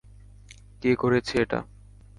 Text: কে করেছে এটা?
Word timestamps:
কে 0.81 0.91
করেছে 0.95 1.33
এটা? 1.43 1.59